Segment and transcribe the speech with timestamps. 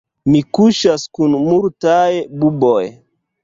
[0.35, 2.09] Mi kuŝas kun multaj
[2.41, 2.83] buboj.